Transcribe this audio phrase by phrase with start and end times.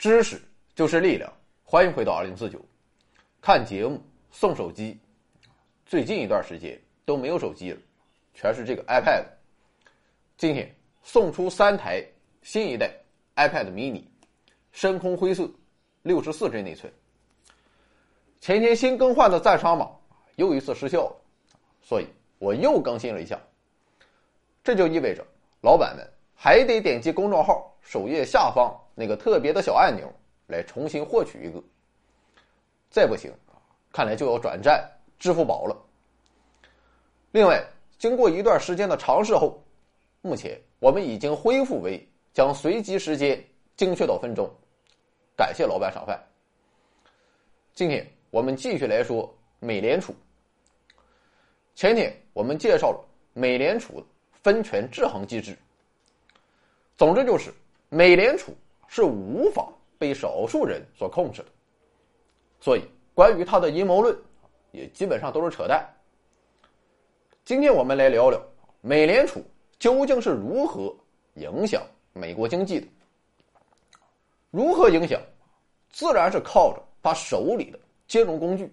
[0.00, 0.40] 知识
[0.74, 1.30] 就是力量，
[1.62, 2.58] 欢迎回到二零四九。
[3.38, 4.00] 看节目
[4.30, 4.98] 送手机，
[5.84, 7.78] 最近一段时间都没有手机了，
[8.32, 9.26] 全是这个 iPad。
[10.38, 12.02] 今天送出三台
[12.42, 12.90] 新一代
[13.36, 14.02] iPad mini，
[14.72, 15.46] 深空灰色，
[16.00, 16.90] 六十四 G 内存。
[18.40, 19.86] 前天新更换的赞赏码
[20.36, 21.16] 又一次失效了，
[21.82, 22.06] 所以
[22.38, 23.38] 我又更新了一下。
[24.64, 25.22] 这就意味着
[25.60, 30.12] 老板们还得点击公众号首页下方那个特别的小按钮
[30.46, 31.62] 来重新获取一个。
[32.90, 33.32] 再不行，
[33.92, 35.76] 看来就要转战支付宝了。
[37.32, 37.64] 另外，
[37.98, 39.62] 经过一段时间的尝试后，
[40.20, 43.42] 目前我们已经恢复为将随机时间
[43.76, 44.50] 精确到分钟。
[45.36, 46.20] 感谢老板赏饭。
[47.74, 48.06] 今天。
[48.32, 50.14] 我们继续来说美联储。
[51.74, 54.06] 前天我们介绍了美联储的
[54.40, 55.58] 分权制衡机制。
[56.96, 57.52] 总之就是，
[57.88, 58.54] 美联储
[58.90, 61.48] 是无法被少数人所控制的。
[62.58, 62.82] 所以，
[63.14, 64.18] 关于他的阴谋论，
[64.72, 65.88] 也基本上都是扯淡。
[67.44, 68.42] 今天我们来聊聊
[68.80, 69.40] 美联储
[69.78, 70.92] 究竟是如何
[71.34, 71.80] 影响
[72.12, 72.86] 美国经济的。
[74.50, 75.20] 如何影响？
[75.92, 77.78] 自然是靠着他手里的。
[78.08, 78.68] 金融工具，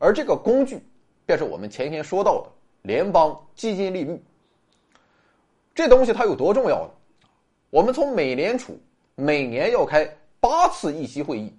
[0.00, 0.84] 而这个工具
[1.24, 2.50] 便是我们前天说到的
[2.82, 4.20] 联邦基金利率。
[5.72, 6.90] 这东西它有多重要呢？
[7.70, 8.76] 我们从美联储
[9.14, 10.08] 每年要开
[10.40, 11.52] 八次议息会议，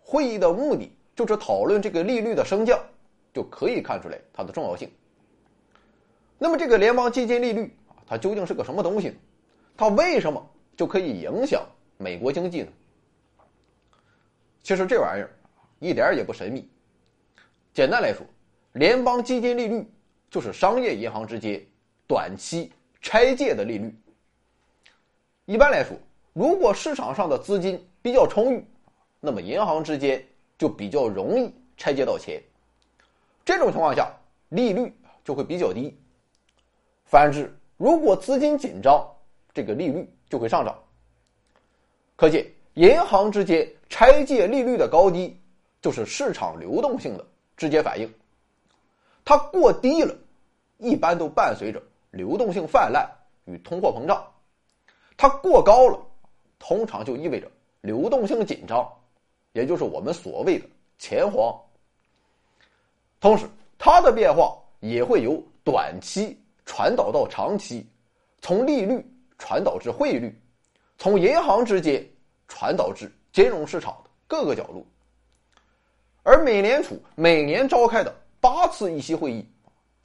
[0.00, 2.78] 会议的目的就是讨论这个利率的升降，
[3.32, 4.90] 就可以看出来它的重要性。
[6.38, 9.14] 那么这个联邦基金利率啊，它究竟是个什么东西？
[9.76, 10.44] 它为什么
[10.76, 11.64] 就可以影响
[11.96, 12.68] 美国经济呢？
[14.62, 15.30] 其实这玩意儿。
[15.82, 16.68] 一点也不神秘。
[17.72, 18.26] 简单来说，
[18.74, 19.90] 联邦基金利率
[20.30, 21.58] 就是商业银行之间
[22.06, 23.90] 短期拆借的利率。
[25.46, 25.96] 一般来说，
[26.32, 28.64] 如果市场上的资金比较充裕，
[29.20, 30.24] 那么银行之间
[30.58, 32.42] 就比较容易拆借到钱。
[33.44, 34.10] 这种情况下，
[34.50, 35.98] 利率就会比较低。
[37.04, 39.06] 反之，如果资金紧张，
[39.52, 40.78] 这个利率就会上涨。
[42.16, 45.36] 可见，银行之间拆借利率的高低。
[45.82, 47.26] 就是市场流动性的
[47.56, 48.12] 直接反应，
[49.24, 50.14] 它过低了，
[50.76, 53.10] 一般都伴随着流动性泛滥
[53.46, 54.22] 与通货膨胀；
[55.16, 55.98] 它过高了，
[56.60, 57.50] 通常就意味着
[57.80, 58.88] 流动性紧张，
[59.52, 60.66] 也就是我们所谓的
[60.98, 61.52] 钱荒。
[63.18, 67.84] 同时，它的变化也会由短期传导到长期，
[68.40, 69.04] 从利率
[69.38, 70.32] 传导至汇率，
[70.98, 72.06] 从银行之间
[72.46, 74.84] 传导至金融市场的各个角落。
[76.22, 79.46] 而美联储每年召开的八次议息会议，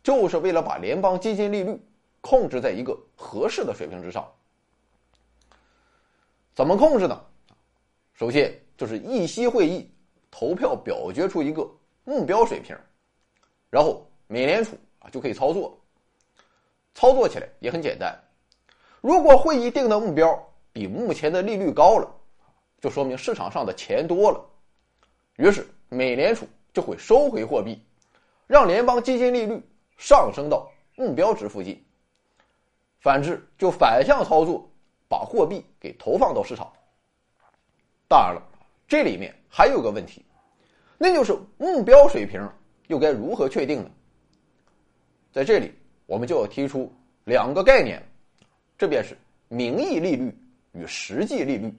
[0.02, 1.78] 就是为了把联邦基金利率
[2.22, 4.26] 控制在一个合适的水平之上。
[6.56, 7.22] 怎么控制呢？
[8.14, 9.88] 首先就是议息会议
[10.32, 11.70] 投票表决出一个
[12.04, 12.76] 目标水平，
[13.70, 15.78] 然后美联储啊就可以操作。
[16.94, 18.18] 操作起来也很简单，
[19.02, 20.34] 如果会议定的目标
[20.72, 22.10] 比目前的利率高了，
[22.80, 24.44] 就说明市场上的钱多了，
[25.36, 25.68] 于是。
[25.88, 27.80] 美联储就会收回货币，
[28.48, 29.62] 让联邦基金利率
[29.98, 31.82] 上升到目标值附近。
[33.00, 34.68] 反之，就反向操作，
[35.18, 36.70] 把货币给投放到市场。
[38.06, 38.42] 当然了，
[38.86, 40.26] 这里面还有个问题，
[40.98, 42.42] 那就是目标水平
[42.88, 43.90] 又该如何确定呢？
[45.32, 45.74] 在这里，
[46.06, 46.94] 我们就要提出
[47.24, 48.04] 两个概念，
[48.78, 49.18] 这便是
[49.48, 50.38] 名义利率
[50.74, 51.74] 与实际利率。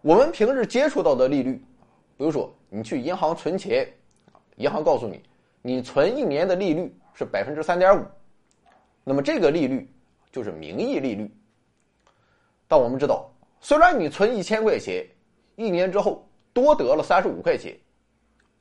[0.00, 1.60] 我们平日接触到的利率，
[2.16, 2.54] 比如说。
[2.70, 3.88] 你去银行存钱，
[4.56, 5.22] 银行告诉你，
[5.62, 8.04] 你存一年的利率是百分之三点五，
[9.04, 9.90] 那么这个利率
[10.30, 11.34] 就是名义利率。
[12.68, 13.28] 但我们知道，
[13.60, 15.04] 虽然你存一千块钱，
[15.56, 17.76] 一年之后多得了三十五块钱，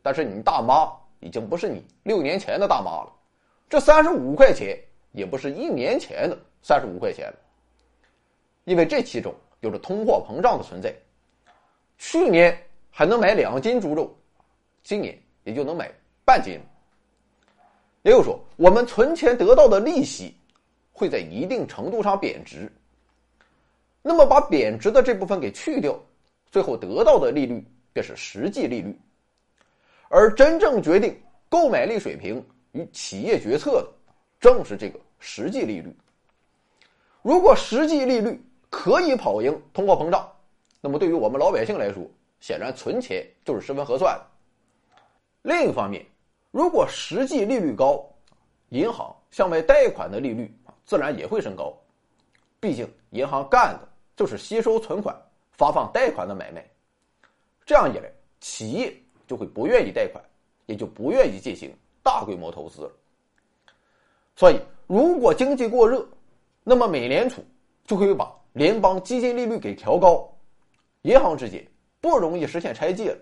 [0.01, 3.13] 但是你大妈已经不是你六年前的大妈了，
[3.69, 4.75] 这三十五块钱
[5.12, 7.36] 也不是一年前的三十五块钱了，
[8.63, 10.92] 因为这其中有着通货膨胀的存在，
[11.98, 12.57] 去年。
[12.89, 14.12] 还能买两斤猪肉，
[14.81, 15.88] 今年也就能买
[16.25, 16.59] 半斤。
[18.01, 20.36] 也就是说，我们存钱得到的利息
[20.92, 22.71] 会在一定程度上贬值。
[24.07, 25.94] 那么，把贬值的这部分给去掉，
[26.50, 27.62] 最后得到的利率
[27.92, 28.98] 便是实际利率。
[30.07, 33.88] 而真正决定购买力水平与企业决策的，
[34.39, 35.94] 正是这个实际利率。
[37.21, 40.25] 如果实际利率可以跑赢通货膨胀，
[40.80, 42.01] 那么对于我们老百姓来说，
[42.39, 44.25] 显然，存钱就是十分合算的。
[45.42, 46.06] 另一方面，
[46.51, 48.09] 如果实际利率高，
[48.69, 50.50] 银行向外贷款的利率
[50.86, 51.77] 自然也会升高。
[52.59, 53.87] 毕竟，银行干的
[54.18, 55.16] 就是吸收存款，
[55.52, 56.68] 发放贷款的买卖，
[57.66, 58.12] 这样一来，
[58.42, 58.94] 企业
[59.28, 60.22] 就会不愿意贷款，
[60.66, 61.72] 也就不愿意进行
[62.02, 62.92] 大规模投资了。
[64.36, 66.04] 所以，如果经济过热，
[66.64, 67.46] 那么美联储
[67.86, 70.28] 就会把联邦基金利率给调高，
[71.04, 71.66] 银行之间
[72.02, 73.18] 不容易实现拆借了，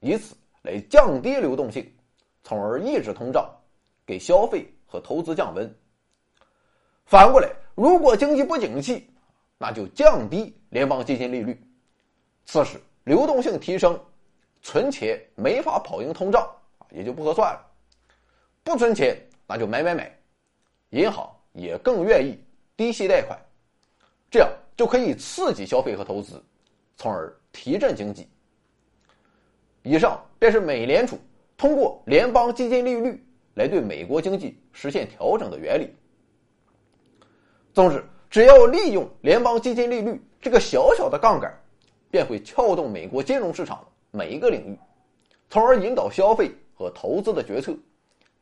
[0.00, 1.88] 以此来降低流动性，
[2.42, 3.48] 从而抑制通胀，
[4.04, 5.72] 给消费和投资降温。
[7.04, 9.08] 反过来，如果经济不景气，
[9.66, 11.58] 那就降低联邦基金利率，
[12.44, 13.98] 此时流动性提升，
[14.60, 16.42] 存钱没法跑赢通胀
[16.76, 17.66] 啊，也就不合算了。
[18.62, 19.16] 不存钱，
[19.46, 20.14] 那就买买买，
[20.90, 22.38] 银行也更愿意
[22.76, 23.38] 低息贷款，
[24.30, 26.44] 这样就可以刺激消费和投资，
[26.98, 28.28] 从而提振经济。
[29.82, 31.18] 以上便是美联储
[31.56, 35.88] 通过联邦基金利率来对美国经济实现调整的原理。
[37.72, 41.56] 总之，只要利用联邦基金利率这个小小的杠杆，
[42.10, 44.76] 便会撬动美国金融市场每一个领域，
[45.48, 47.72] 从而引导消费和投资的决策，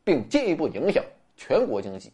[0.03, 1.05] 并进一步影响
[1.37, 2.11] 全国经济。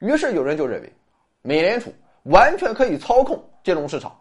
[0.00, 0.92] 于是有人就认为，
[1.40, 1.94] 美联储
[2.24, 4.20] 完全可以操控金融市场，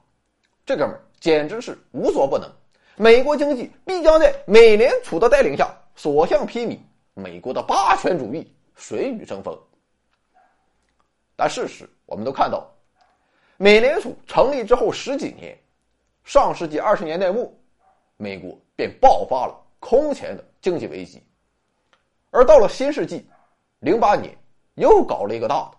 [0.63, 2.47] 这哥们儿简直是无所不能。
[2.95, 6.77] 美国经济必将在美联储的带领下所向披靡，
[7.15, 9.59] 美国的霸权主义水雨争锋。
[11.41, 12.71] 但事实我们都看到，
[13.57, 15.57] 美联储成立之后十几年，
[16.23, 17.51] 上世纪二十年代末，
[18.15, 21.19] 美国便爆发了空前的经济危机，
[22.29, 23.25] 而到了新世纪，
[23.79, 24.37] 零八年
[24.75, 25.77] 又搞了一个大的。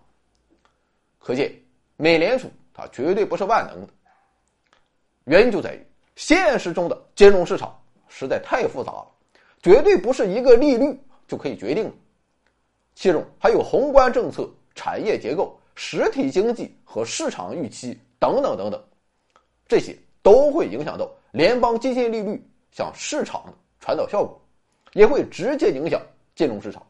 [1.20, 1.54] 可见，
[1.96, 3.92] 美联储它绝对不是万能的。
[5.26, 5.86] 原因就在于
[6.16, 9.06] 现实中的金融市场实在太复杂了，
[9.62, 11.92] 绝对不是一个利率就可以决定的，
[12.96, 14.50] 其中还有宏观政策。
[14.74, 18.82] 产业结构、实体经济和市场预期等等等等，
[19.66, 24.40] 这些都会影响到联邦基金利率向市场的传导效果，
[24.92, 26.00] 也会直接影响
[26.34, 26.84] 金融市场。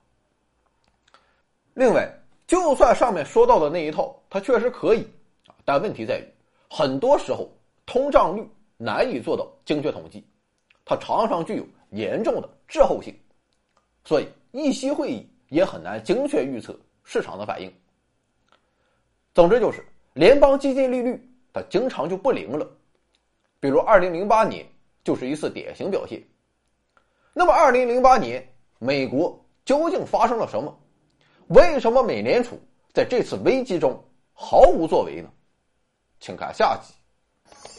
[1.74, 2.08] 另外，
[2.46, 5.00] 就算上面说到的那一套，它确实可以
[5.46, 6.24] 啊，但问题在于，
[6.68, 7.50] 很多时候
[7.86, 8.46] 通胀率
[8.76, 10.22] 难以做到精确统计，
[10.84, 13.16] 它常常具有严重的滞后性，
[14.04, 16.78] 所以议息会议也很难精确预测。
[17.04, 17.72] 市场的反应。
[19.34, 19.84] 总之就是，
[20.14, 21.20] 联邦基金利率
[21.52, 22.66] 它经常就不灵了，
[23.60, 24.66] 比如二零零八年
[25.04, 26.22] 就是一次典型表现。
[27.32, 28.46] 那么二零零八年
[28.78, 30.78] 美国究竟发生了什么？
[31.48, 32.60] 为什么美联储
[32.92, 33.98] 在这次危机中
[34.32, 35.28] 毫无作为呢？
[36.20, 36.92] 请看下集。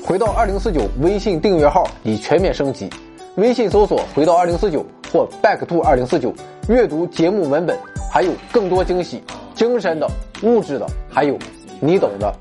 [0.04, 2.90] 回到二零四九微信订阅号已全面升级，
[3.38, 6.34] 微信搜索“回到二零四九”或 “back to 二零四九”，
[6.68, 7.78] 阅读节目文本。
[8.12, 9.24] 还有更多惊喜，
[9.54, 10.10] 精神的、
[10.42, 11.38] 物质的，还有
[11.80, 12.36] 你懂的。